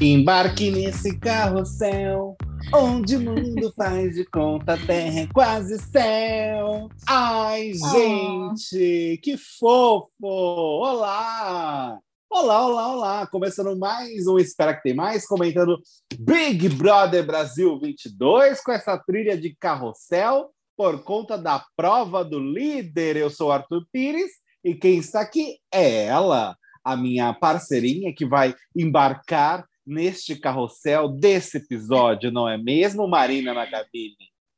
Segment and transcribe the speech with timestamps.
[0.00, 2.36] Embarque nesse carrossel,
[2.74, 6.88] onde o mundo faz de conta, a terra é quase céu.
[7.06, 7.90] Ai, Oh.
[7.90, 10.08] gente, que fofo!
[10.22, 11.98] Olá!
[12.30, 13.26] Olá, olá, olá!
[13.26, 15.78] Começando mais um Espera que tem mais, comentando
[16.18, 23.16] Big Brother Brasil 22 com essa trilha de carrossel por conta da prova do líder.
[23.16, 24.30] Eu sou Arthur Pires
[24.64, 31.58] e quem está aqui é ela, a minha parceirinha que vai embarcar neste carrossel desse
[31.58, 34.16] episódio, não é mesmo, Marina na cabine?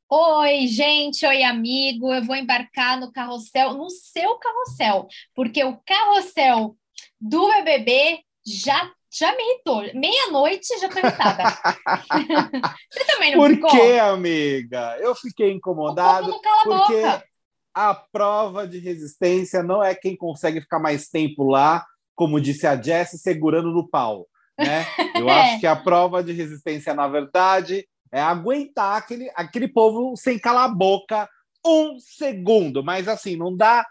[0.09, 2.13] Oi, gente, oi, amigo.
[2.13, 6.75] Eu vou embarcar no carrossel, no seu carrossel, porque o carrossel
[7.19, 9.81] do BBB já, já me irritou.
[9.95, 11.43] Meia-noite já tô irritada.
[12.91, 13.71] Você também não Por ficou?
[13.71, 14.97] quê, amiga?
[14.99, 17.23] Eu fiquei O incomodado não cala a porque boca.
[17.73, 21.83] a prova de resistência não é quem consegue ficar mais tempo lá,
[22.15, 24.27] como disse a Jess, segurando no pau.
[24.57, 24.85] Né?
[25.15, 25.33] Eu É.
[25.41, 30.65] acho que a prova de resistência, na verdade, é aguentar aquele, aquele povo sem calar
[30.69, 31.27] a boca
[31.65, 32.83] um segundo.
[32.83, 33.85] Mas assim, não dá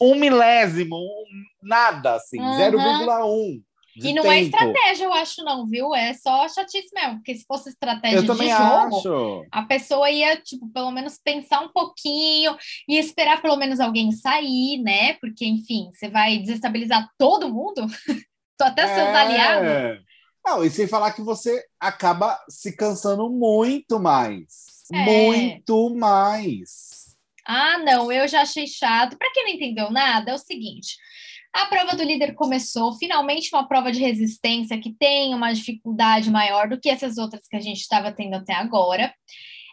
[0.00, 2.56] um milésimo, um- nada assim, Uhum.
[2.56, 3.62] 0,1.
[3.96, 4.56] E não é tempo.
[4.56, 5.94] estratégia, eu acho, não, viu?
[5.94, 9.46] É só chatice mesmo, porque se fosse estratégia de jogo, acho.
[9.52, 12.56] a pessoa ia, tipo, pelo menos pensar um pouquinho
[12.88, 15.14] e esperar pelo menos alguém sair, né?
[15.14, 17.86] Porque, enfim, você vai desestabilizar todo mundo,
[18.60, 19.16] até seus É.
[19.16, 20.04] aliados.
[20.44, 24.82] Não, e sem falar que você acaba se cansando muito mais.
[24.92, 25.04] É.
[25.04, 27.16] Muito mais.
[27.46, 29.16] Ah, não, eu já achei chato.
[29.16, 30.96] Para quem não entendeu nada, é o seguinte:
[31.54, 36.68] a prova do líder começou, finalmente uma prova de resistência que tem uma dificuldade maior
[36.68, 39.14] do que essas outras que a gente estava tendo até agora.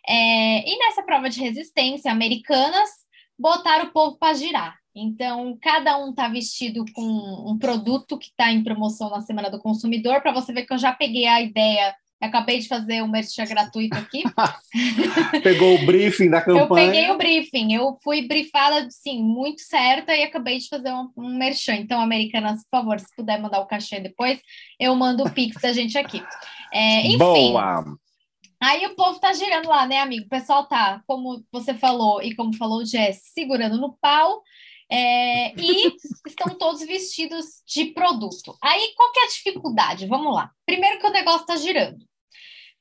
[0.07, 2.89] É, e nessa prova de resistência, americanas
[3.37, 4.75] botaram o povo para girar.
[4.93, 9.59] Então, cada um tá vestido com um produto que está em promoção na Semana do
[9.59, 11.95] Consumidor, para você ver que eu já peguei a ideia.
[12.21, 14.23] Acabei de fazer um merchan gratuito aqui.
[15.43, 16.91] Pegou o briefing da Eu campanha.
[16.91, 21.37] peguei o briefing, eu fui briefada, sim, muito certa e acabei de fazer um, um
[21.37, 21.75] merchan.
[21.75, 24.39] Então, Americanas, por favor, se puder mandar o cachê depois,
[24.79, 26.23] eu mando o pix da gente aqui.
[26.71, 27.83] É, enfim, Boa!
[28.61, 30.25] aí o povo tá girando lá, né, amigo?
[30.25, 34.41] O pessoal tá, como você falou e como falou o Jess, segurando no pau.
[34.91, 35.91] é, e
[36.27, 38.55] estão todos vestidos de produto.
[38.61, 40.05] Aí, qual que é a dificuldade?
[40.05, 40.51] Vamos lá.
[40.65, 42.05] Primeiro que o negócio tá girando.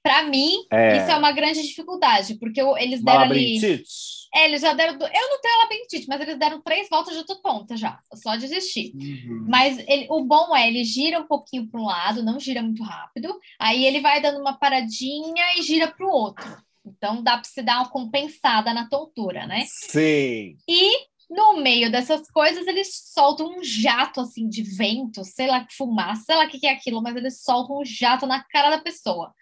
[0.02, 0.96] Para mim, É.
[0.96, 3.54] isso é uma grande dificuldade, porque eles deram ali.
[3.56, 3.84] Labirintite.
[4.34, 4.94] É, eles já deram.
[4.94, 7.98] Eu não tenho labirintite, mas eles deram três voltas, já tô tonta já.
[8.14, 8.92] Só desisti.
[8.94, 9.44] Uhum.
[9.48, 12.82] Mas ele- o bom é, ele gira um pouquinho para um lado, não gira muito
[12.82, 13.38] rápido.
[13.58, 16.56] Aí ele vai dando uma paradinha e gira para o outro.
[16.86, 19.64] Então dá para se dar uma compensada na tontura, né?
[19.66, 20.56] Sim.
[20.66, 25.74] E no meio dessas coisas, eles soltam um jato assim de vento, sei lá que
[25.74, 28.70] fumaça, sei lá o que que é aquilo, mas eles soltam um jato na cara
[28.70, 29.32] da pessoa.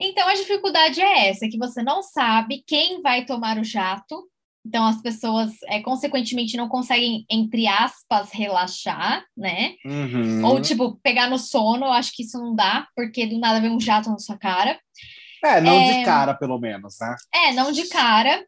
[0.00, 4.28] Então a dificuldade é essa, que você não sabe quem vai tomar o jato.
[4.66, 9.74] Então as pessoas, é, consequentemente, não conseguem, entre aspas, relaxar, né?
[9.84, 10.44] Uhum.
[10.44, 13.70] Ou, tipo, pegar no sono, eu acho que isso não dá, porque do nada vem
[13.70, 14.78] um jato na sua cara.
[15.42, 17.16] É, não é- de cara, pelo menos, né?
[17.34, 18.44] É, não de cara.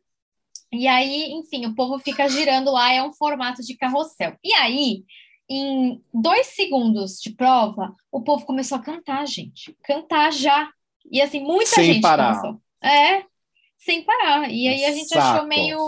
[0.73, 4.37] E aí, enfim, o povo fica girando lá, é um formato de carrossel.
[4.45, 5.05] E aí,
[5.49, 9.77] em dois segundos de prova, o povo começou a cantar, gente.
[9.85, 10.71] Cantar já.
[11.11, 12.37] E assim, muita Sem gente parar.
[12.41, 12.61] começou.
[12.83, 13.25] É,
[13.79, 14.51] sem parar.
[14.51, 15.21] E aí a gente Saco.
[15.21, 15.79] achou meio.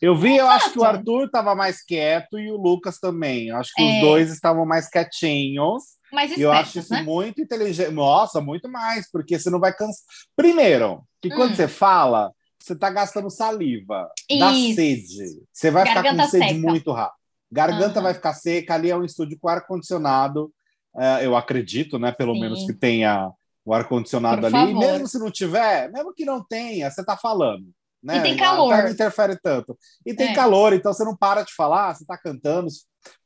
[0.00, 0.96] Eu vi, eu acho que o Exato.
[0.98, 3.48] Arthur estava mais quieto e o Lucas também.
[3.48, 3.86] Eu acho que É.
[3.96, 5.82] os dois estavam mais quietinhos.
[6.12, 7.02] mais E eu acho espertos, isso né?
[7.02, 7.90] muito inteligente.
[7.90, 10.02] Nossa, muito mais, porque você não vai cansar.
[10.34, 11.54] Primeiro, que quando Hum.
[11.56, 14.74] você fala, você está gastando saliva, dá Isso.
[14.76, 15.42] sede.
[15.52, 16.58] Você vai ficar Garganta com sede seca.
[16.68, 17.20] muito rápido.
[17.52, 18.02] Garganta Aham.
[18.02, 20.52] vai ficar seca, ali é um estúdio com ar-condicionado.
[20.98, 22.10] é, eu acredito, né?
[22.10, 22.40] Pelo Sim.
[22.40, 23.30] menos que tenha
[23.64, 24.70] o ar-condicionado ali.
[24.70, 27.68] E mesmo se não tiver, mesmo que não tenha, você está falando.
[28.02, 28.18] Né?
[28.18, 28.76] E tem Até calor.
[28.76, 29.78] Não interfere tanto.
[30.06, 30.34] E tem É.
[30.34, 32.68] calor, então você não para de falar, você está cantando,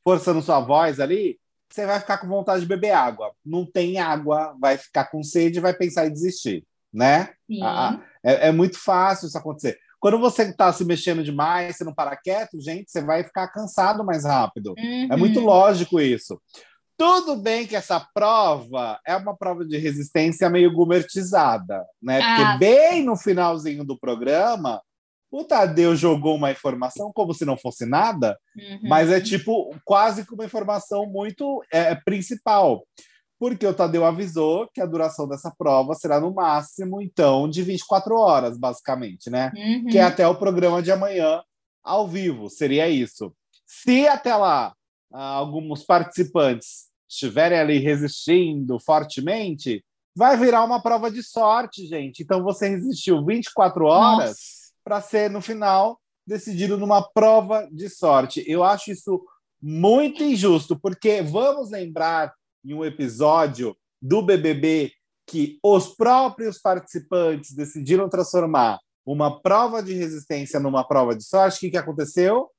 [0.03, 1.39] forçando sua voz ali,
[1.71, 3.33] você vai ficar com vontade de beber água.
[3.45, 7.31] Não tem água, vai ficar com sede e vai pensar em desistir, né?
[7.63, 9.79] Ah, É, é muito fácil isso acontecer.
[10.01, 14.05] Quando você está se mexendo demais, você não para quieto, gente, você vai ficar cansado
[14.05, 14.75] mais rápido.
[14.77, 15.19] É Uhum.
[15.19, 16.41] muito lógico isso.
[16.97, 22.19] Tudo bem que essa prova é uma prova de resistência meio gourmetizada, né?
[22.19, 24.81] Porque Ah, bem no finalzinho do programa,
[25.31, 28.81] o Tadeu jogou uma informação como se não fosse nada, Uhum.
[28.85, 32.87] mas é tipo quase que uma informação muito é, principal.
[33.41, 38.15] Porque o Tadeu avisou que a duração dessa prova será no máximo, então, de 24
[38.15, 39.51] horas, basicamente, né?
[39.57, 39.87] Uhum.
[39.91, 41.43] que é até o programa de amanhã
[41.83, 43.35] ao vivo, seria isso.
[43.67, 44.73] Se até lá
[45.13, 49.85] alguns participantes estiverem ali resistindo fortemente,
[50.17, 52.23] vai virar uma prova de sorte, gente.
[52.23, 58.45] Então você resistiu 24 horas para ser no final decidido numa prova de sorte.
[58.47, 59.25] Eu acho isso
[59.61, 62.33] muito injusto, porque vamos lembrar
[62.65, 64.93] em um episódio do BBB
[65.27, 71.57] que os próprios participantes decidiram transformar uma prova de resistência numa prova de sorte.
[71.57, 72.51] O que, que aconteceu?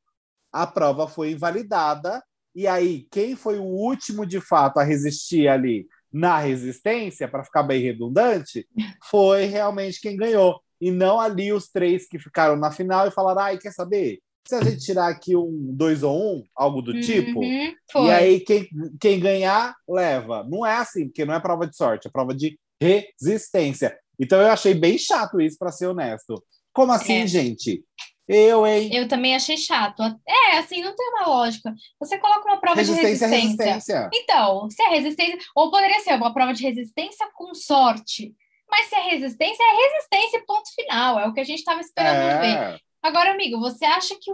[0.51, 2.23] A prova foi invalidada.
[2.55, 7.63] E aí, quem foi o último de fato a resistir ali na resistência, para ficar
[7.63, 8.65] bem redundante,
[9.09, 10.61] foi realmente quem ganhou.
[10.79, 14.19] E não ali os três que ficaram na final e falaram: ai, quer saber?
[14.47, 17.73] se a gente tirar aqui um dois ou um, algo do tipo, uhum,
[18.05, 18.69] e aí quem,
[19.01, 20.45] quem ganhar, leva.
[20.47, 23.97] Não é assim, porque não é prova de sorte, é prova de resistência.
[24.19, 26.35] Então eu achei bem chato isso, para ser honesto.
[26.71, 27.27] Como assim, é.
[27.27, 27.83] gente?
[28.27, 28.89] Eu, hein?
[28.91, 30.01] Eu também achei chato.
[30.27, 31.73] É, assim, não tem uma lógica.
[31.99, 33.73] Você coloca uma prova resistência, de resistência.
[33.73, 34.09] resistência.
[34.13, 38.33] Então, se é resistência, ou poderia ser uma prova de resistência com sorte.
[38.69, 41.19] Mas se é resistência, é resistência, ponto final.
[41.19, 42.39] É o que a gente estava esperando é.
[42.39, 42.81] ver.
[43.01, 44.31] Agora, amigo, você acha que.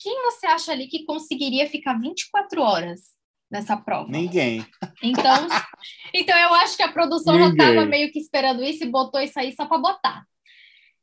[0.00, 3.00] Quem você acha ali que conseguiria ficar 24 horas
[3.48, 4.10] nessa prova?
[4.10, 4.66] Ninguém.
[5.00, 5.46] Então,
[6.12, 7.56] então eu acho que a produção Ninguém.
[7.56, 10.24] já estava meio que esperando isso e botou isso aí só para botar.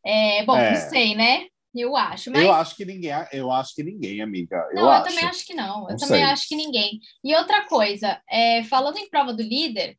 [0.05, 0.71] É, bom, é.
[0.71, 1.47] não sei, né?
[1.79, 2.31] Eu acho.
[2.31, 2.43] Mas...
[2.43, 4.55] Eu acho que ninguém, eu acho que ninguém, amiga.
[4.71, 5.09] Eu não, eu acho.
[5.09, 5.83] também acho que não.
[5.83, 6.23] Eu não também sei.
[6.23, 6.99] acho que ninguém.
[7.23, 9.97] E outra coisa, é, falando em prova do líder,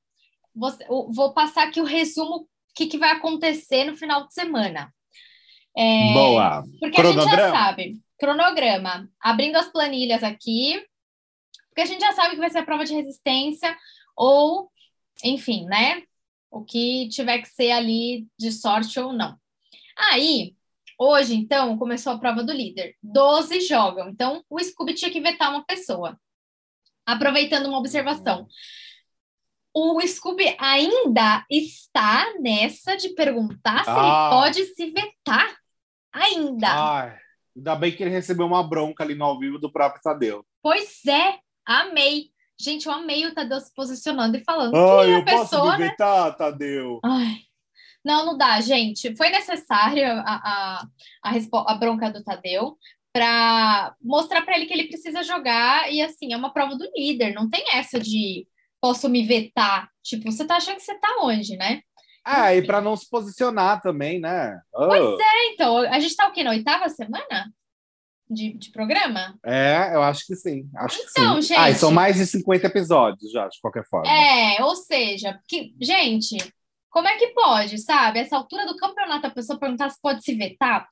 [0.54, 4.92] você, vou passar aqui o resumo o que, que vai acontecer no final de semana.
[5.76, 6.62] É, Boa.
[6.80, 7.22] Porque cronograma.
[7.22, 8.00] a gente já sabe.
[8.18, 9.08] Cronograma.
[9.20, 10.84] Abrindo as planilhas aqui.
[11.68, 13.76] Porque a gente já sabe que vai ser a prova de resistência
[14.16, 14.70] ou,
[15.24, 16.02] enfim, né?
[16.50, 19.36] O que tiver que ser ali de sorte ou não.
[19.96, 20.54] Aí,
[20.98, 22.96] hoje, então, começou a prova do líder.
[23.02, 24.08] Doze jogam.
[24.08, 26.18] Então, o Scooby tinha que vetar uma pessoa.
[27.06, 28.46] Aproveitando uma observação
[29.78, 34.00] o Scooby ainda está nessa de perguntar se ah.
[34.02, 35.56] ele pode se vetar
[36.12, 36.68] ainda.
[36.68, 37.16] Ai,
[37.56, 40.44] ainda bem que ele recebeu uma bronca ali no ao vivo do próprio Tadeu.
[40.62, 42.30] Pois é, amei.
[42.60, 45.46] Gente, eu amei o Tadeu se posicionando e falando Ai, que a eu pessoa.
[45.46, 45.88] Posso me né?
[45.90, 47.00] vetar, Tadeu?
[47.04, 47.47] Ai.
[48.08, 49.14] Não, não dá, gente.
[49.16, 50.82] Foi necessária a,
[51.22, 51.32] a,
[51.66, 52.78] a, bronca do Tadeu
[53.12, 57.34] para mostrar para ele que ele precisa jogar e assim, é uma prova do líder,
[57.34, 58.46] não tem essa de
[58.80, 59.90] posso me vetar.
[60.02, 61.82] Tipo, você tá achando que você tá onde, né?
[62.24, 64.58] Ah, e para não se posicionar também, né?
[64.72, 64.86] Oh.
[64.86, 65.78] Pois é, então.
[65.78, 66.42] A gente tá o quê?
[66.42, 67.52] Na oitava semana?
[68.30, 69.38] De, de programa?
[69.44, 70.68] É, eu acho que sim.
[70.76, 71.48] Acho então, que sim.
[71.48, 71.58] gente.
[71.58, 74.10] Ah, são mais de 50 episódios já, de qualquer forma.
[74.10, 76.36] É, ou seja, que, gente,
[76.98, 78.18] como é que pode, sabe?
[78.18, 80.88] Essa altura do campeonato, a pessoa perguntar se pode se vetar.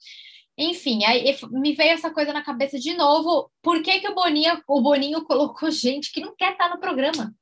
[0.56, 3.50] Enfim, aí me veio essa coisa na cabeça de novo.
[3.60, 7.34] Por que, que o, Boninho, o Boninho colocou gente que não quer estar no programa?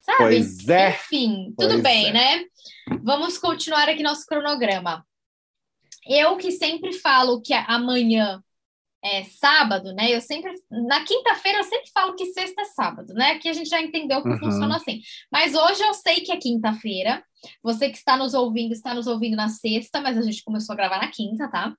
[0.00, 0.18] Sabe?
[0.20, 0.88] Pois é.
[0.88, 2.12] Enfim, pois tudo bem, é.
[2.14, 2.44] né?
[3.02, 5.06] Vamos continuar aqui nosso cronograma.
[6.08, 8.42] Eu que sempre falo que amanhã
[9.06, 10.14] é sábado, né?
[10.14, 10.52] Eu sempre.
[10.70, 13.32] Na quinta-feira eu sempre falo que sexta é sábado, né?
[13.32, 14.38] Aqui a gente já entendeu que uhum.
[14.38, 15.00] funciona assim.
[15.30, 17.22] Mas hoje eu sei que é quinta-feira.
[17.62, 20.76] Você que está nos ouvindo, está nos ouvindo na sexta, mas a gente começou a
[20.76, 21.74] gravar na quinta, tá?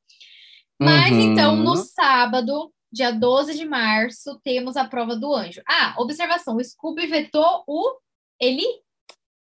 [0.79, 1.31] Mas uhum.
[1.31, 5.62] então, no sábado, dia 12 de março, temos a prova do anjo.
[5.68, 7.97] Ah, observação: o Scooby vetou o
[8.40, 8.66] Eli?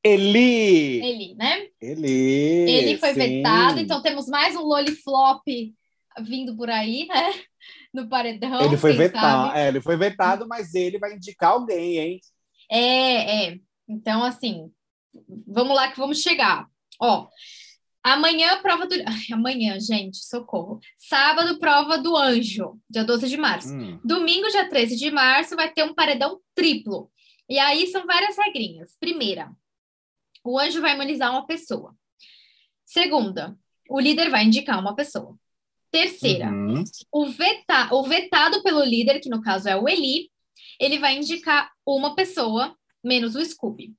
[0.05, 1.01] Eli!
[1.05, 1.67] Eli, né?
[1.81, 2.71] Eli!
[2.71, 3.19] Ele foi sim.
[3.19, 5.43] vetado, então temos mais um loliflop
[6.21, 7.33] vindo por aí, né?
[7.93, 8.61] No paredão.
[8.61, 12.21] Ele foi vetado, é, ele foi vetado, mas ele vai indicar alguém, hein?
[12.71, 13.59] É, é.
[13.89, 14.71] Então, assim,
[15.47, 16.69] vamos lá que vamos chegar.
[17.01, 17.29] Ó,
[18.03, 18.95] amanhã prova do.
[19.07, 20.81] Ai, amanhã, gente, socorro.
[20.97, 23.73] Sábado, prova do anjo, dia 12 de março.
[23.73, 23.99] Hum.
[24.05, 27.11] Domingo, dia 13 de março, vai ter um paredão triplo.
[27.49, 28.95] E aí são várias regrinhas.
[29.01, 29.51] Primeira,
[30.45, 31.95] o anjo vai imunizar uma pessoa.
[32.85, 33.57] Segunda,
[33.89, 35.35] o líder vai indicar uma pessoa.
[35.91, 36.85] Terceira, uhum.
[37.11, 40.31] o, veta, o vetado pelo líder, que no caso é o Eli,
[40.79, 43.95] ele vai indicar uma pessoa, menos o Scooby.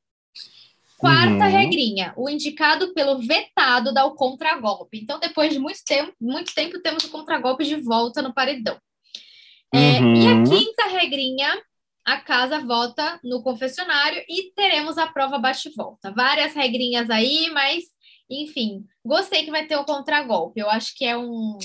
[0.97, 1.51] Quarta uhum.
[1.51, 4.99] regrinha, o indicado pelo vetado dá o contragolpe.
[4.99, 8.77] Então, depois de muito tempo, muito tempo temos o contragolpe de volta no paredão.
[9.73, 10.15] É, uhum.
[10.15, 10.43] E a uhum.
[10.43, 11.49] quinta regrinha
[12.05, 16.11] a casa vota no confessionário e teremos a prova bate-volta.
[16.11, 17.83] Várias regrinhas aí, mas,
[18.29, 20.59] enfim, gostei que vai ter o contragolpe.
[20.59, 21.57] Eu acho que é um.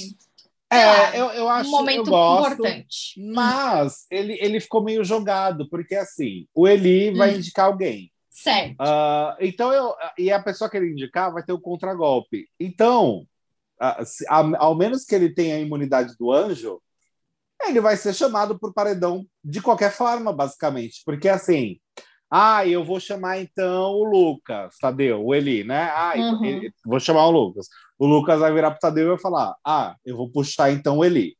[0.71, 3.23] É, lá, eu, eu acho um momento gosto, importante.
[3.33, 7.37] Mas ele, ele ficou meio jogado, porque assim, o Eli vai hum.
[7.37, 8.11] indicar alguém.
[8.31, 8.81] Certo.
[8.81, 9.95] Uh, então eu.
[10.19, 12.49] E a pessoa que ele indicar vai ter o contragolpe.
[12.59, 13.27] Então,
[13.81, 16.81] uh, se, a, ao menos que ele tenha a imunidade do anjo,
[17.65, 21.03] ele vai ser chamado por paredão de qualquer forma, basicamente.
[21.05, 21.79] Porque assim,
[22.37, 25.85] ah, eu vou chamar então o Lucas, Tadeu, o Eli, né?
[25.95, 26.45] Ah, uhum.
[26.45, 27.69] ele, vou chamar o Lucas.
[27.97, 31.05] O Lucas vai virar pro Tadeu e vai falar: Ah, eu vou puxar então o
[31.05, 31.37] Eli,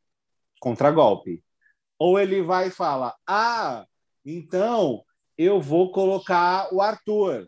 [0.57, 1.43] contra golpe.
[1.99, 3.85] Ou ele vai e fala: Ah,
[4.25, 5.03] então
[5.37, 7.45] eu vou colocar o Arthur.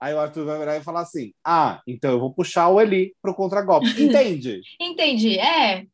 [0.00, 3.14] Aí o Arthur vai virar e falar assim: Ah, então eu vou puxar o Eli
[3.20, 3.84] pro contragolpe.
[4.02, 4.62] Entende?
[4.80, 5.84] Entendi, é.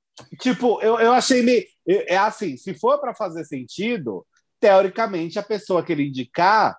[0.41, 1.65] Tipo, eu, eu achei meio.
[1.89, 4.25] É assim, se for para fazer sentido,
[4.61, 6.79] teoricamente a pessoa que ele indicar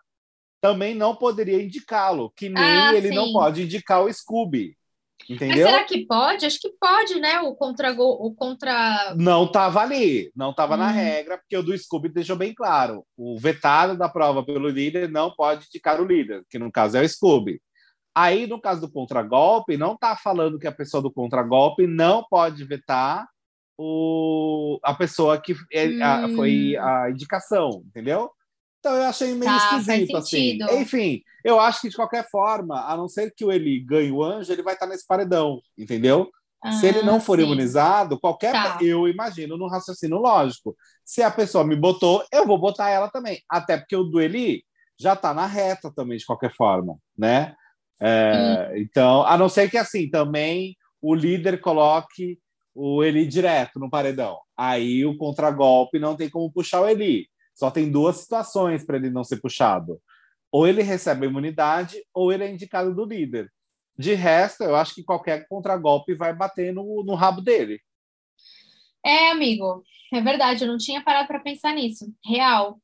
[0.66, 3.16] também não poderia indicá-lo, que nem ah, ele sim.
[3.16, 4.76] não pode indicar o Scooby.
[5.30, 5.66] Entendeu?
[5.66, 6.46] Mas será que pode?
[6.46, 7.40] Acho que pode, né?
[7.40, 10.78] O contra o contra Não estava ali, não estava hum.
[10.78, 13.06] na regra, porque o do Scooby deixou bem claro.
[13.16, 17.02] O vetado da prova pelo líder não pode indicar o líder, que no caso é
[17.02, 17.62] o Scooby.
[18.14, 22.64] Aí, no caso do contragolpe, não está falando que a pessoa do contragolpe não pode
[22.64, 23.28] vetar
[23.78, 26.04] o, a pessoa que é, hum.
[26.04, 28.32] a, foi a indicação, entendeu?
[28.86, 30.60] Então eu achei meio tá, esquisito, assim.
[30.80, 34.24] Enfim, eu acho que de qualquer forma, a não ser que o Eli ganhe o
[34.24, 36.30] anjo, ele vai estar nesse paredão, entendeu?
[36.64, 37.46] Ah, se ele não for sim.
[37.46, 38.52] imunizado, qualquer.
[38.52, 38.78] Tá.
[38.80, 40.76] Eu imagino no raciocínio lógico.
[41.04, 43.42] Se a pessoa me botou, eu vou botar ela também.
[43.50, 44.64] Até porque o do Eli
[45.00, 47.56] já está na reta também, de qualquer forma, né?
[48.00, 52.38] É, então, a não ser que assim também o líder coloque
[52.76, 54.38] o Eli direto no paredão.
[54.56, 57.28] Aí o contragolpe não tem como puxar o Eli.
[57.56, 60.00] Só tem duas situações para ele não ser puxado.
[60.52, 63.52] Ou ele recebe a imunidade, ou ele é indicado do líder.
[63.98, 67.80] De resto, eu acho que qualquer contragolpe vai bater no, no rabo dele.
[69.04, 69.84] É, amigo,
[70.14, 72.06] é verdade, eu não tinha parado para pensar nisso.
[72.26, 72.78] Real.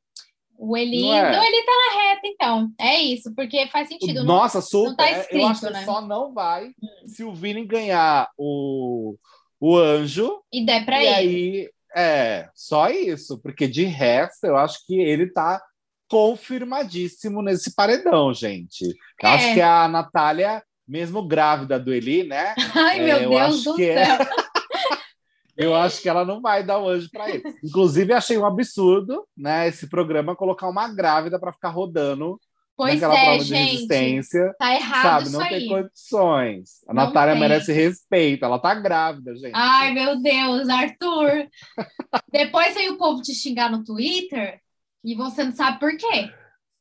[0.57, 1.35] O Eli, não, é.
[1.35, 2.71] não, ele tá na reta, então.
[2.79, 4.23] É isso, porque faz sentido.
[4.23, 4.89] Nossa, não, super.
[4.89, 5.85] Não tá escrito, eu acho que né?
[5.85, 7.07] só não vai hum.
[7.07, 9.17] se o Vini ganhar o,
[9.59, 10.41] o anjo.
[10.53, 11.09] E der para ele.
[11.09, 15.61] E aí é, só isso, porque de resto eu acho que ele tá
[16.09, 18.83] confirmadíssimo nesse paredão, gente.
[18.85, 19.33] Eu é.
[19.33, 22.53] acho que a Natália, mesmo grávida do Eli, né?
[22.75, 24.17] Ai, é, meu Deus do é céu!
[24.17, 24.29] É...
[25.65, 27.43] eu acho que ela não vai dar o anjo para ele.
[27.63, 29.67] Inclusive, achei um absurdo, né?
[29.67, 32.39] Esse programa colocar uma grávida para ficar rodando
[32.81, 34.55] Pois naquela é, prova gente, de resistência.
[34.57, 35.23] Tá errado sabe?
[35.23, 35.49] isso Não aí.
[35.49, 36.69] tem condições.
[36.87, 37.41] A não Natália tem.
[37.41, 38.43] merece respeito.
[38.43, 39.51] Ela tá grávida, gente.
[39.53, 41.47] Ai, meu Deus, Arthur.
[42.31, 44.59] Depois veio o povo te xingar no Twitter
[45.03, 46.31] e você não sabe por quê.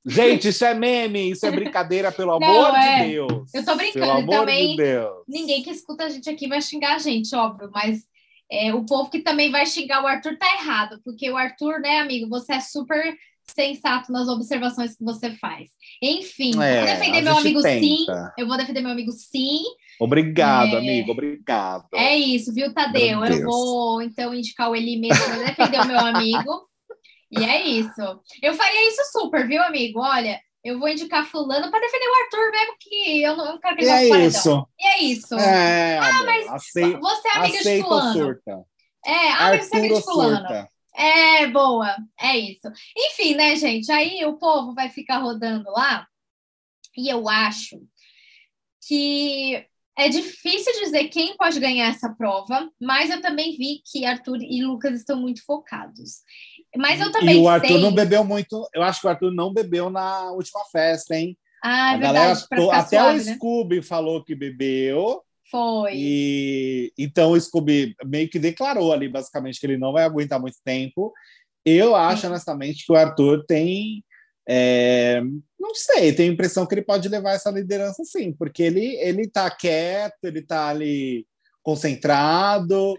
[0.07, 3.04] Gente, isso é meme, isso é brincadeira, pelo amor é.
[3.04, 3.52] de Deus.
[3.52, 4.76] Eu tô brincando também.
[4.76, 8.00] De ninguém que escuta a gente aqui vai xingar a gente, óbvio, mas
[8.50, 11.99] é, o povo que também vai xingar o Arthur tá errado, porque o Arthur, né,
[11.99, 13.14] amigo, você é super
[13.54, 15.69] sensato nas observações que você faz.
[16.02, 17.85] Enfim, é, vou defender meu amigo tenta.
[17.85, 18.07] sim.
[18.38, 19.62] Eu vou defender meu amigo sim.
[20.00, 20.78] Obrigado, é...
[20.78, 21.88] amigo, obrigado.
[21.95, 23.25] É isso, viu, Tadeu?
[23.25, 26.69] Eu vou então indicar o Eli mesmo para defender o meu amigo.
[27.33, 28.02] E é isso.
[28.42, 30.00] Eu faria isso super, viu, amigo?
[30.00, 33.61] Olha, eu vou indicar fulano para defender o Arthur mesmo, que eu não, eu não
[33.61, 34.66] quero que ele e é isso.
[34.78, 35.35] E é isso.
[35.37, 38.12] É, ah, mas aceita, você é amiga de fulano.
[38.12, 38.64] Surta.
[39.07, 40.37] É, ah, mas você é amiga de fulano.
[40.37, 40.69] Surta.
[40.94, 42.70] É, boa, é isso.
[42.97, 43.90] Enfim, né, gente?
[43.92, 46.06] Aí o povo vai ficar rodando lá,
[46.97, 47.80] e eu acho
[48.87, 49.64] que
[49.97, 54.64] é difícil dizer quem pode ganhar essa prova, mas eu também vi que Arthur e
[54.64, 56.23] Lucas estão muito focados.
[56.76, 57.80] Mas eu também E o Arthur sei...
[57.80, 61.37] não bebeu muito, eu acho que o Arthur não bebeu na última festa, hein?
[61.62, 63.35] Ah, é a verdade, galera, até suave, o né?
[63.35, 65.92] Scooby falou que bebeu, foi.
[65.95, 70.57] E então o Scooby meio que declarou ali, basicamente, que ele não vai aguentar muito
[70.64, 71.12] tempo.
[71.64, 72.33] Eu acho, uhum.
[72.33, 74.04] honestamente, que o Arthur tem.
[74.49, 75.23] É,
[75.59, 79.28] não sei, tenho a impressão que ele pode levar essa liderança sim, porque ele, ele
[79.28, 81.25] tá quieto, ele tá ali
[81.62, 82.95] concentrado,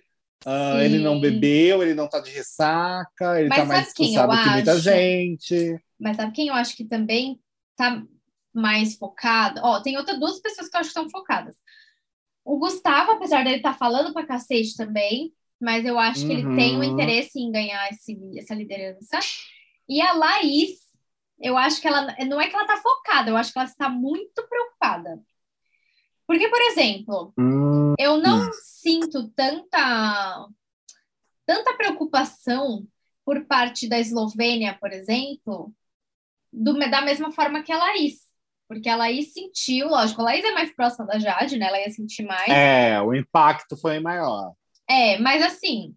[0.46, 4.50] uh, ele não bebeu, ele não tá de ressaca, ele Mas tá mais descansado que
[4.50, 5.84] muita gente.
[6.00, 7.40] Mas sabe quem eu acho que também
[7.76, 8.02] tá
[8.54, 9.60] mais focado?
[9.64, 11.56] Ó, tem outras duas pessoas que eu acho que estão focadas.
[12.44, 16.56] O Gustavo, apesar dele estar tá falando pra cacete também, mas eu acho que ele
[16.56, 16.84] tem um uhum.
[16.84, 19.20] interesse em ganhar esse, essa liderança.
[19.88, 20.80] E a Laís,
[21.40, 23.90] eu acho que ela não é que ela tá focada, eu acho que ela está
[23.90, 25.22] muito preocupada.
[26.26, 27.94] Porque, por exemplo, hum.
[28.00, 30.48] eu não sinto tanta
[31.46, 32.88] tanta preocupação
[33.26, 35.74] por parte da Eslovênia, por exemplo,
[36.52, 38.31] do, da mesma forma que a Laís.
[38.72, 41.66] Porque a Laís sentiu, lógico, a Laís é mais próxima da Jade, né?
[41.66, 42.50] Ela ia sentir mais.
[42.50, 44.54] É, o impacto foi maior.
[44.90, 45.94] É, mas assim,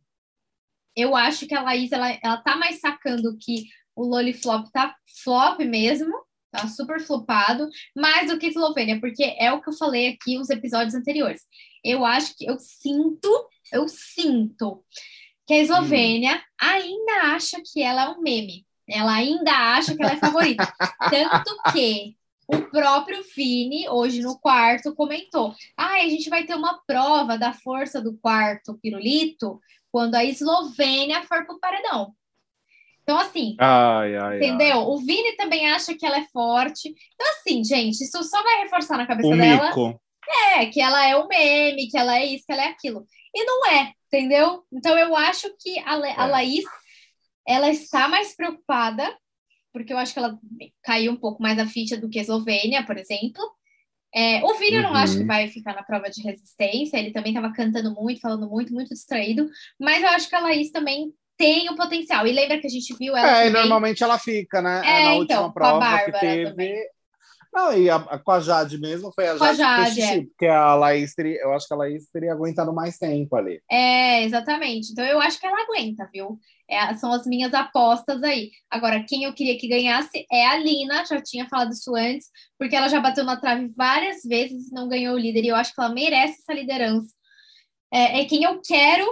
[0.97, 5.61] eu acho que a Laís, ela, ela tá mais sacando que o Loliflop tá flop
[5.61, 6.13] mesmo,
[6.51, 10.51] tá super flopado, mais do que Eslovênia, porque é o que eu falei aqui nos
[10.51, 11.43] episódios anteriores.
[11.85, 14.85] Eu acho que eu sinto, eu sinto
[15.47, 16.41] que a Eslovênia hum.
[16.59, 18.67] ainda acha que ela é um meme.
[18.89, 20.75] Ela ainda acha que ela é favorita.
[21.09, 26.81] Tanto que o próprio Fini, hoje no quarto, comentou: ah, a gente vai ter uma
[26.87, 29.61] prova da força do quarto pirulito
[29.91, 32.15] quando a Eslovênia for para o paredão.
[33.03, 34.79] Então, assim, ai, ai, entendeu?
[34.79, 34.87] Ai.
[34.87, 36.89] O Vini também acha que ela é forte.
[36.89, 39.69] Então, assim, gente, isso só vai reforçar na cabeça o dela.
[39.69, 40.01] Mico.
[40.57, 43.07] É, que ela é o meme, que ela é isso, que ela é aquilo.
[43.35, 44.65] E não é, entendeu?
[44.73, 46.31] Então, eu acho que a, a é.
[46.31, 46.65] Laís,
[47.47, 49.15] ela está mais preocupada
[49.75, 50.39] porque eu acho que ela
[50.85, 53.43] caiu um pouco mais a ficha do que a Eslovênia, por exemplo.
[54.15, 54.77] É, o Vini uhum.
[54.77, 55.27] eu não acho que uhum.
[55.27, 59.51] vai ficar na prova de resistência, ele também estava cantando muito, falando muito, muito distraído,
[59.79, 62.25] mas eu acho que a Laís também tem o potencial.
[62.25, 63.29] E lembra que a gente viu ela.
[63.29, 63.63] É, também...
[63.63, 64.83] normalmente ela fica, né?
[64.85, 66.51] É, na então, última prova que teve.
[66.51, 66.77] Também.
[67.55, 70.23] Não, e a, com a Jade mesmo foi a Jade, a Jade é.
[70.23, 73.63] porque a Laís teria, eu acho que a Laís teria aguentado mais tempo ali.
[73.71, 74.91] É, exatamente.
[74.91, 76.37] Então eu acho que ela aguenta, viu?
[76.69, 78.51] É, são as minhas apostas aí.
[78.69, 82.75] Agora, quem eu queria que ganhasse é a Lina, já tinha falado isso antes, porque
[82.75, 85.73] ela já bateu na trave várias vezes e não ganhou o líder, e eu acho
[85.73, 87.15] que ela merece essa liderança.
[87.93, 89.07] É, é quem eu quero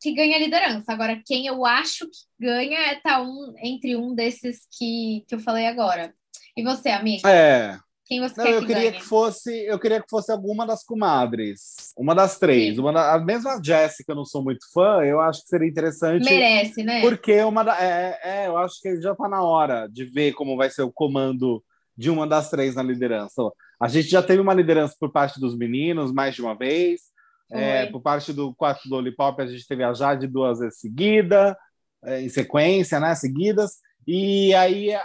[0.00, 0.92] que ganhe a liderança.
[0.92, 5.40] Agora, quem eu acho que ganha é tá um, entre um desses que, que eu
[5.40, 6.14] falei agora.
[6.56, 7.26] E você, amigo?
[7.26, 7.78] É.
[8.06, 9.00] Quem você Não, quer eu que queria ganhe?
[9.00, 12.80] que fosse, eu queria que fosse alguma das comadres, uma das três, Sim.
[12.82, 16.22] uma da, a mesma Jéssica, eu não sou muito fã, eu acho que seria interessante.
[16.22, 17.00] Merece, né?
[17.00, 20.54] Porque uma da, é, é, eu acho que já está na hora de ver como
[20.54, 21.64] vai ser o comando
[21.96, 23.40] de uma das três na liderança.
[23.80, 27.00] A gente já teve uma liderança por parte dos meninos mais de uma vez.
[27.50, 31.56] É, por parte do quarto do Lollipop, a gente teve a Jade duas vezes seguida,
[32.04, 33.14] é, em sequência, né?
[33.14, 33.76] Seguidas.
[34.06, 35.00] E aí a,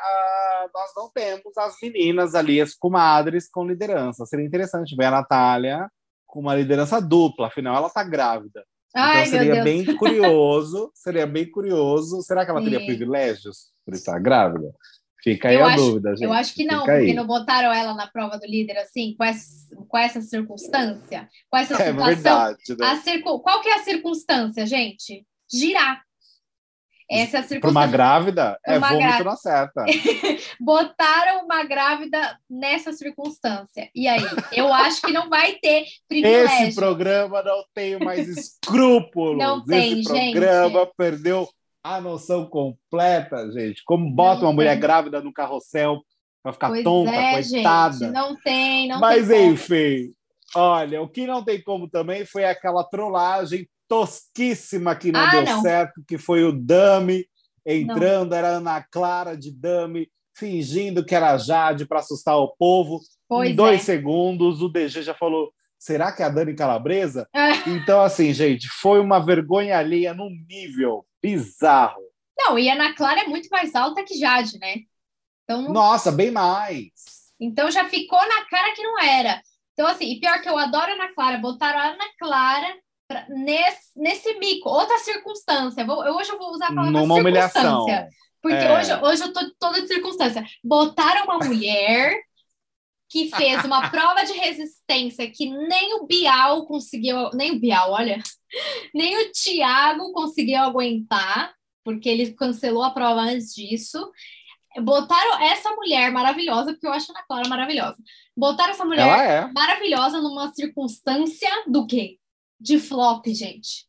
[0.74, 4.26] nós não temos as meninas ali, as comadres com liderança.
[4.26, 5.90] Seria interessante ver a Natália
[6.26, 8.64] com uma liderança dupla, afinal ela está grávida.
[8.96, 12.22] Ai, então seria bem curioso, seria bem curioso.
[12.22, 12.70] Será que ela Sim.
[12.70, 14.74] teria privilégios por estar grávida?
[15.22, 16.24] Fica aí eu a acho, dúvida, gente.
[16.24, 17.14] Eu acho que não, Fica porque aí.
[17.14, 21.74] não botaram ela na prova do líder assim, com essa, com essa circunstância, com essa
[21.74, 22.06] é situação.
[22.06, 22.96] Verdade, né?
[23.04, 23.40] circun...
[23.40, 25.26] Qual que é a circunstância, gente?
[25.52, 26.02] Girar.
[27.10, 27.60] Essa a circunstância.
[27.62, 29.84] Para uma grávida, é uma vômito na certa.
[30.62, 33.90] Botaram uma grávida nessa circunstância.
[33.96, 34.22] E aí?
[34.52, 36.68] Eu acho que não vai ter privilégio.
[36.68, 39.40] Esse programa não tem mais escrúpulos.
[39.40, 40.94] Não tem, Esse programa gente.
[40.96, 41.50] perdeu
[41.84, 43.84] a noção completa, gente.
[43.86, 44.56] Como bota não uma tem.
[44.56, 46.02] mulher grávida no carrossel
[46.44, 47.98] para ficar pois tonta, é, coitada.
[47.98, 49.50] Gente, não tem, não Mas, tem.
[49.50, 50.14] Mas enfim,
[50.56, 55.44] olha, o que não tem como também foi aquela trollagem tosquíssima que não ah, deu
[55.44, 55.62] não.
[55.62, 57.26] certo, que foi o Dami
[57.66, 58.38] entrando, não.
[58.38, 63.02] era Ana Clara de Dami, fingindo que era Jade para assustar o povo.
[63.28, 63.84] Pois em dois é.
[63.84, 67.28] segundos, o DG já falou: será que é a Dani Calabresa?
[67.68, 72.02] então, assim, gente, foi uma vergonha alheia num nível bizarro.
[72.38, 74.76] Não, e Ana Clara é muito mais alta que Jade, né?
[75.44, 76.92] Então, Nossa, bem mais.
[77.42, 79.42] Então já ficou na cara que não era.
[79.74, 82.78] Então, assim, e pior que eu adoro a Ana Clara, botaram a Ana Clara
[83.10, 85.84] pra, nesse, nesse mico, outra circunstância.
[85.84, 87.88] Vou, hoje eu vou usar a palavra Numa humilhação.
[88.42, 88.78] Porque é.
[88.78, 90.46] hoje, hoje eu tô toda de circunstância.
[90.64, 92.16] Botaram uma mulher
[93.10, 98.22] que fez uma prova de resistência que nem o Bial conseguiu, nem o Bial, olha,
[98.94, 101.52] nem o Thiago conseguiu aguentar,
[101.84, 104.10] porque ele cancelou a prova antes disso.
[104.82, 107.98] Botaram essa mulher maravilhosa, porque eu acho a Ana Clara maravilhosa.
[108.38, 109.52] Botaram essa mulher é.
[109.52, 112.19] maravilhosa numa circunstância do quê?
[112.60, 113.88] De flop, gente.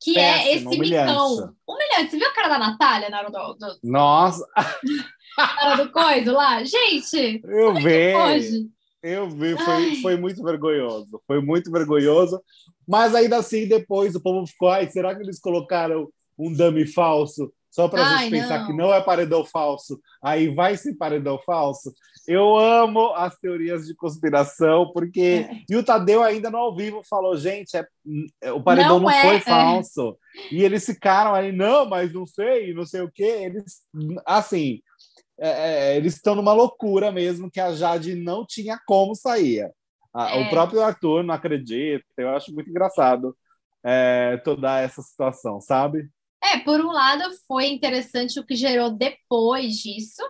[0.00, 1.10] Que Péssima, é esse humilhante.
[1.10, 1.54] micão.
[1.66, 2.10] Humilhante.
[2.10, 3.54] Você viu a cara da Natália na hora do.
[3.54, 3.78] do...
[3.82, 4.46] Nossa!
[5.36, 6.62] na hora do coisa lá?
[6.62, 7.40] Gente!
[7.44, 8.70] Eu vi.
[9.02, 11.20] Eu vi, foi, foi muito vergonhoso.
[11.26, 12.40] Foi muito vergonhoso.
[12.88, 17.52] Mas ainda assim, depois o povo ficou, ai, será que eles colocaram um dummy falso?
[17.70, 18.66] Só para a gente pensar não.
[18.66, 21.92] que não é paredão falso, aí vai ser paredão falso.
[22.26, 25.46] Eu amo as teorias de conspiração, porque.
[25.48, 25.62] É.
[25.68, 27.86] E o Tadeu ainda no ao vivo falou: gente, é,
[28.42, 29.40] é o paredão não, não é, foi é.
[29.40, 30.18] falso.
[30.50, 33.24] E eles ficaram aí, não, mas não sei, não sei o quê.
[33.24, 33.82] Eles,
[34.26, 34.80] assim,
[35.38, 39.70] é, eles estão numa loucura mesmo, que a Jade não tinha como sair.
[40.14, 42.04] O próprio Arthur não acredita.
[42.16, 43.36] Eu acho muito engraçado
[44.44, 46.08] toda essa situação, sabe?
[46.52, 50.22] É, por um lado foi interessante o que gerou depois disso,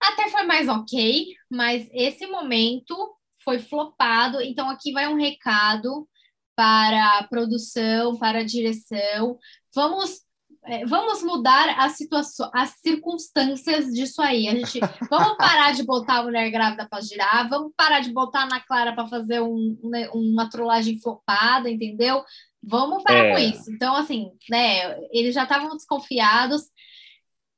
[0.00, 2.96] até foi mais ok, mas esse momento
[3.44, 6.08] foi flopado, então aqui vai um recado
[6.56, 9.38] para a produção, para a direção.
[9.74, 10.20] Vamos
[10.64, 14.46] é, vamos mudar a situação, as circunstâncias disso aí.
[14.46, 14.78] A gente
[15.10, 18.92] vamos parar de botar a mulher grávida para girar, vamos parar de botar na Clara
[18.94, 22.22] para fazer um, né, uma trollagem flopada, entendeu?
[22.62, 23.32] Vamos parar é.
[23.32, 23.70] com isso.
[23.72, 26.64] Então, assim, né, eles já estavam desconfiados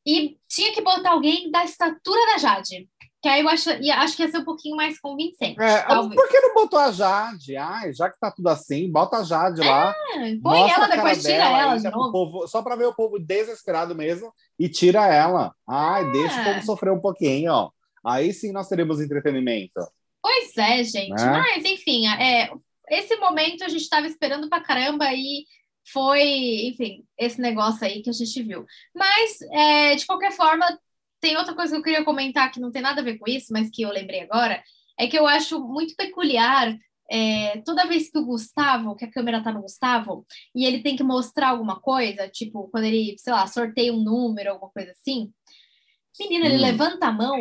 [0.07, 2.88] e tinha que botar alguém da estatura da Jade.
[3.23, 5.61] Que aí eu acho, acho que ia ser um pouquinho mais convincente.
[5.62, 7.57] É, por que não botou a Jade?
[7.57, 9.95] Ai, já que tá tudo assim, bota a Jade lá.
[10.17, 12.11] É, põe ela, depois tira ela de novo.
[12.11, 15.55] Povo, só para ver o povo desesperado mesmo e tira ela.
[15.69, 16.11] Ai, é.
[16.11, 17.71] deixa o povo sofrer um pouquinho, ó.
[18.05, 19.81] Aí sim nós teremos entretenimento.
[20.21, 21.11] Pois é, gente.
[21.11, 21.31] Né?
[21.31, 22.51] Mas, enfim, é,
[22.91, 25.45] esse momento a gente estava esperando pra caramba e
[25.85, 26.23] foi,
[26.68, 28.64] enfim, esse negócio aí que a gente viu.
[28.95, 30.66] Mas, é, de qualquer forma,
[31.21, 33.53] tem outra coisa que eu queria comentar que não tem nada a ver com isso,
[33.53, 34.62] mas que eu lembrei agora,
[34.99, 36.77] é que eu acho muito peculiar
[37.11, 40.97] é, toda vez que o Gustavo, que a câmera tá no Gustavo, e ele tem
[40.97, 45.33] que mostrar alguma coisa, tipo, quando ele, sei lá, sorteia um número, alguma coisa assim,
[46.18, 46.61] menina, ele hum.
[46.61, 47.37] levanta a mão,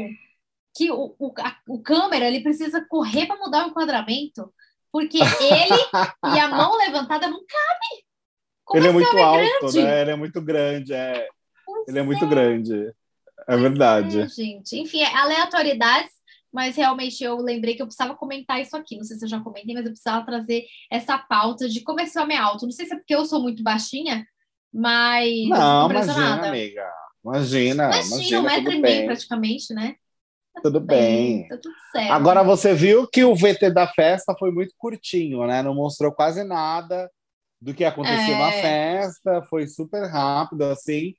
[0.75, 4.53] que o, o, a, o câmera, ele precisa correr para mudar o enquadramento,
[4.91, 5.21] porque ele
[6.35, 8.00] e a mão levantada não cabe.
[8.71, 9.83] Como ele é muito alto, grande?
[9.83, 10.01] né?
[10.01, 11.27] Ele é muito grande, é.
[11.85, 12.27] ele é muito é.
[12.27, 12.93] grande.
[13.45, 14.21] É verdade.
[14.21, 14.77] É, gente.
[14.79, 16.11] Enfim, é aleatoriedades,
[16.53, 18.95] mas realmente eu lembrei que eu precisava comentar isso aqui.
[18.95, 22.17] Não sei se eu já comentei, mas eu precisava trazer essa pauta de como esse
[22.17, 22.63] homem é alto.
[22.63, 24.25] Não sei se é porque eu sou muito baixinha,
[24.73, 25.49] mas.
[25.49, 26.89] Não, imagina, amiga.
[27.25, 27.89] Imagina.
[27.89, 29.95] Imagina, um metro e meio praticamente, né?
[30.53, 31.39] Tá tudo, tudo bem.
[31.39, 31.47] bem.
[31.49, 32.13] Tá tudo certo.
[32.13, 35.61] Agora você viu que o VT da festa foi muito curtinho, né?
[35.61, 37.11] Não mostrou quase nada
[37.61, 38.39] do que aconteceu é...
[38.39, 41.13] na festa, foi super rápido, assim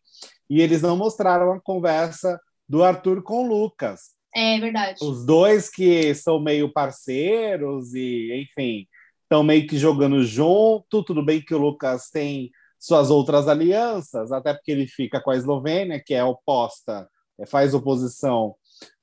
[0.52, 4.10] e eles não mostraram a conversa do Arthur com o Lucas.
[4.34, 4.98] É verdade.
[5.02, 8.86] Os dois que são meio parceiros e, enfim,
[9.22, 11.02] estão meio que jogando junto.
[11.02, 15.36] Tudo bem que o Lucas tem suas outras alianças, até porque ele fica com a
[15.36, 17.08] Eslovênia, que é oposta,
[17.40, 18.54] é, faz oposição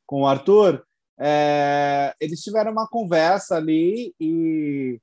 [0.05, 0.83] com o Arthur.
[1.19, 5.01] É, eles tiveram uma conversa ali e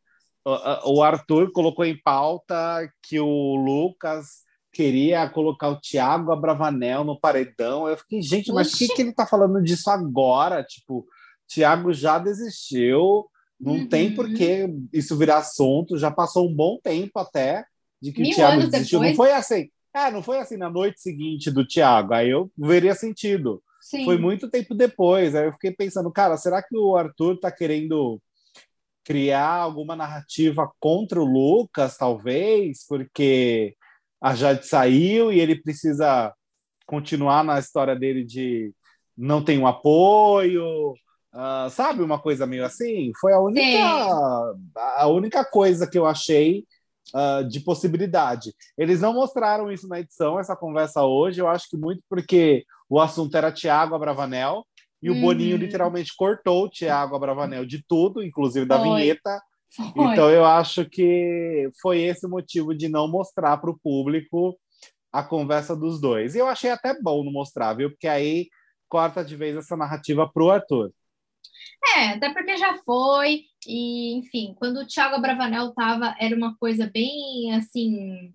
[0.85, 7.89] o Arthur colocou em pauta que o Lucas queria colocar o Thiago Abravanel no paredão.
[7.89, 10.63] Eu fiquei, gente, mas por que, que ele tá falando disso agora?
[10.63, 11.07] Tipo,
[11.49, 13.27] Thiago já desistiu,
[13.59, 13.89] não uhum.
[13.89, 17.65] tem por que isso virar assunto, já passou um bom tempo até
[18.01, 19.01] de que Mil o Thiago desistiu.
[19.01, 19.17] Depois...
[19.17, 19.71] Não foi assim.
[19.95, 22.13] É, não foi assim na noite seguinte do Thiago.
[22.13, 23.63] Aí eu veria sentido.
[23.81, 24.05] Sim.
[24.05, 25.35] Foi muito tempo depois.
[25.35, 28.21] Aí eu fiquei pensando, cara, será que o Arthur tá querendo
[29.07, 32.85] criar alguma narrativa contra o Lucas, talvez?
[32.89, 33.77] Porque
[34.21, 36.35] a Jade saiu e ele precisa
[36.85, 38.73] continuar na história dele de
[39.17, 40.91] não tem um apoio,
[41.33, 42.03] uh, sabe?
[42.03, 43.13] Uma coisa meio assim.
[43.21, 44.55] Foi a única,
[44.97, 46.65] a única coisa que eu achei
[47.15, 48.53] uh, de possibilidade.
[48.77, 53.01] Eles não mostraram isso na edição, essa conversa hoje, eu acho que muito porque o
[53.01, 54.67] assunto era Tiago Abravanel,
[55.07, 55.19] e uhum.
[55.19, 58.89] o Boninho literalmente cortou o Tiago Abravanel de tudo, inclusive da Foi.
[58.89, 60.05] vinheta, foi.
[60.05, 64.59] Então eu acho que foi esse o motivo de não mostrar para o público
[65.13, 66.35] a conversa dos dois.
[66.35, 67.91] E eu achei até bom não mostrar, viu?
[67.91, 68.49] Porque aí
[68.89, 70.93] corta de vez essa narrativa pro Arthur.
[71.95, 76.91] É, até porque já foi, e enfim, quando o Thiago Bravanel tava, era uma coisa
[76.93, 78.33] bem assim.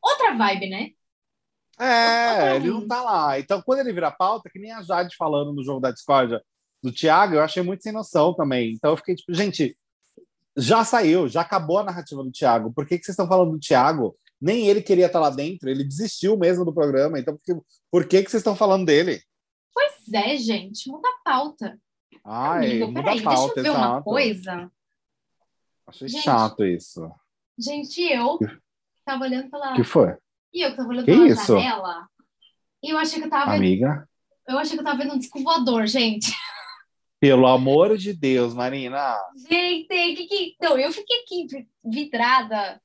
[0.00, 0.90] Outra vibe, né?
[1.78, 3.38] É, Outra ele não tá lá.
[3.38, 6.42] Então, quando ele vira pauta, que nem a Jade falando no jogo da discórdia,
[6.84, 8.72] do Thiago, eu achei muito sem noção também.
[8.72, 9.74] Então eu fiquei tipo, gente,
[10.54, 12.72] já saiu, já acabou a narrativa do Thiago.
[12.74, 14.14] Por que, que vocês estão falando do Thiago?
[14.38, 17.18] Nem ele queria estar lá dentro, ele desistiu mesmo do programa.
[17.18, 17.54] Então, por que,
[17.90, 19.22] por que, que vocês estão falando dele?
[19.72, 21.78] Pois é, gente, muda a pauta.
[22.22, 23.92] Ai, Amigo, muda peraí, a pauta, deixa eu ver exato.
[23.94, 24.70] uma coisa.
[25.86, 27.10] Achei gente, chato isso.
[27.58, 28.38] Gente, eu
[29.06, 29.74] tava olhando pela.
[29.74, 30.14] que foi?
[30.54, 31.58] E eu tava olhando que pela isso?
[31.58, 32.08] janela.
[32.82, 33.88] E eu achei que eu tava Amiga?
[33.88, 34.08] Vendo...
[34.46, 36.30] Eu achei que eu tava vendo um disco voador, gente.
[37.18, 39.16] Pelo amor de Deus, Marina.
[39.48, 40.54] Gente, que, que...
[40.60, 42.80] Não, eu fiquei aqui vidrada.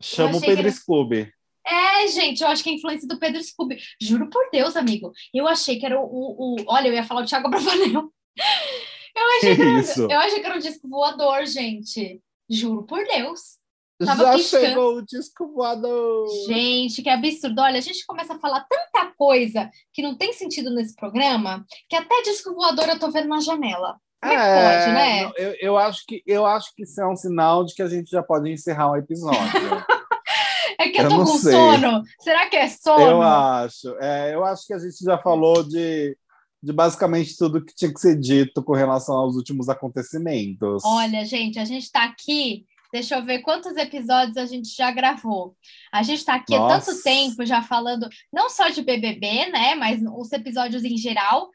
[0.00, 0.70] Chama o Pedro era...
[0.72, 1.32] Scooby.
[1.64, 3.78] É, gente, eu acho que é a influência do Pedro Scooby.
[4.00, 5.12] Juro por Deus, amigo.
[5.32, 6.04] Eu achei que era o.
[6.04, 6.64] o, o...
[6.66, 8.12] Olha, eu ia falar o Thiago Bravanel.
[9.14, 9.80] Eu achei que, que, era...
[9.80, 10.02] isso?
[10.10, 12.18] eu achei que era um disco voador, gente.
[12.48, 13.58] Juro por Deus.
[14.06, 14.66] Tava Já piscando.
[14.66, 16.28] chegou o disco voador.
[16.46, 17.60] Gente, que absurdo.
[17.60, 21.96] Olha, a gente começa a falar tanta coisa que não tem sentido nesse programa, que
[21.96, 23.96] até disco voador eu tô vendo na janela.
[24.20, 25.22] Como é, é pode, né?
[25.22, 27.88] Não, eu, eu, acho que, eu acho que isso é um sinal de que a
[27.88, 29.40] gente já pode encerrar um episódio.
[30.78, 31.52] é que eu, eu tô com sei.
[31.52, 32.02] sono.
[32.20, 33.02] Será que é sono?
[33.02, 33.96] Eu acho.
[34.00, 36.16] É, eu acho que a gente já falou de
[36.62, 40.84] de basicamente tudo que tinha que ser dito com relação aos últimos acontecimentos.
[40.84, 45.56] Olha, gente, a gente está aqui Deixa eu ver quantos episódios a gente já gravou.
[45.90, 46.76] A gente está aqui Nossa.
[46.76, 49.74] há tanto tempo já falando, não só de BBB, né?
[49.74, 51.50] Mas os episódios em geral,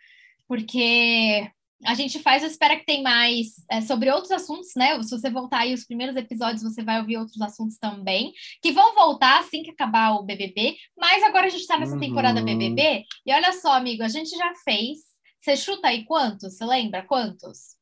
[0.47, 1.47] porque
[1.85, 5.01] a gente faz, eu espero que tem mais é, sobre outros assuntos, né?
[5.03, 8.95] Se você voltar aí os primeiros episódios, você vai ouvir outros assuntos também, que vão
[8.95, 10.75] voltar assim que acabar o BBB.
[10.97, 11.99] Mas agora a gente está nessa uhum.
[11.99, 13.05] temporada BBB.
[13.25, 15.01] E olha só, amigo, a gente já fez.
[15.39, 16.57] Você chuta aí quantos?
[16.57, 17.77] Você lembra quantos?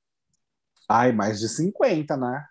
[0.90, 2.46] Ai, mais de 50, né?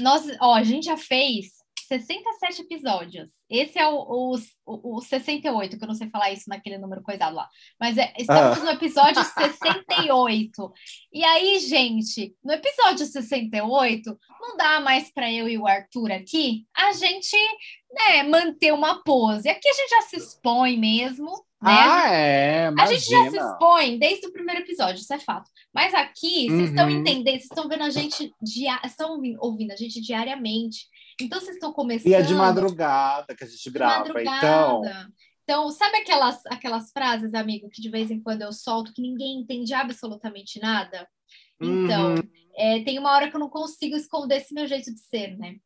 [0.00, 1.58] Nós, ó, a gente já fez
[1.88, 3.30] 67 episódios.
[3.48, 7.34] Esse é o, o, o 68, que eu não sei falar isso naquele número coisado
[7.34, 7.48] lá.
[7.80, 8.64] Mas é, estamos ah.
[8.64, 10.72] no episódio 68.
[11.12, 16.66] E aí, gente, no episódio 68, não dá mais para eu e o Arthur aqui
[16.76, 17.36] a gente
[17.90, 19.48] né, manter uma pose.
[19.48, 21.47] Aqui a gente já se expõe mesmo.
[21.60, 21.70] Né?
[21.72, 22.68] Ah, é.
[22.68, 22.82] Imagina.
[22.82, 25.50] A gente já se expõe desde o primeiro episódio, isso é fato.
[25.74, 26.64] Mas aqui, vocês uhum.
[26.64, 28.80] estão entendendo, vocês estão vendo a gente, dia...
[28.84, 30.86] estão ouvindo a gente diariamente.
[31.20, 32.10] Então vocês estão começando.
[32.10, 34.82] E é de madrugada que a gente grava, então.
[35.42, 39.40] Então, sabe aquelas, aquelas frases, amigo, que de vez em quando eu solto que ninguém
[39.40, 41.08] entende absolutamente nada?
[41.58, 42.30] Então, uhum.
[42.54, 45.56] é, tem uma hora que eu não consigo esconder esse meu jeito de ser, né?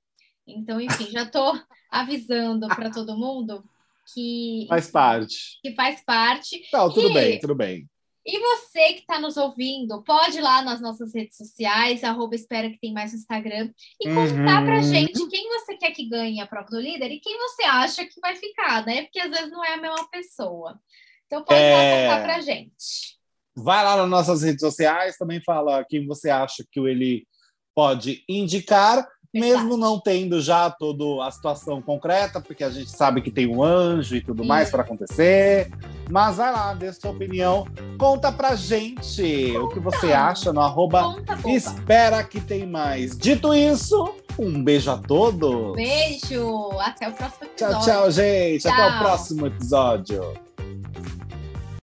[0.47, 3.65] Então, enfim, já estou avisando para todo mundo
[4.13, 5.59] que faz parte.
[5.63, 6.63] Que faz parte.
[6.73, 7.89] Não, tudo e, bem, tudo bem.
[8.25, 12.71] E você que está nos ouvindo, pode ir lá nas nossas redes sociais, arroba espera
[12.71, 14.67] que tem mais no Instagram, e contar uhum.
[14.67, 18.05] pra gente quem você quer que ganhe a prova do líder e quem você acha
[18.05, 19.03] que vai ficar, né?
[19.03, 20.79] Porque às vezes não é a mesma pessoa.
[21.27, 22.07] Então pode é...
[22.09, 23.19] lá contar pra gente.
[23.57, 27.27] Vai lá nas nossas redes sociais, também fala quem você acha que ele
[27.75, 29.07] pode indicar.
[29.33, 33.63] Mesmo não tendo já toda a situação concreta, porque a gente sabe que tem um
[33.63, 35.71] anjo e tudo mais para acontecer.
[36.11, 37.67] Mas vai lá, dê sua opinião.
[37.99, 39.65] Conta pra gente conta.
[39.65, 41.17] o que você acha no arroba
[41.47, 43.17] Espera que tem mais.
[43.17, 45.75] Dito isso, um beijo a todos.
[45.75, 46.71] Beijo.
[46.79, 47.75] Até o próximo episódio.
[47.75, 48.63] Tchau, tchau, gente.
[48.63, 48.73] Tchau.
[48.73, 50.52] Até o próximo episódio.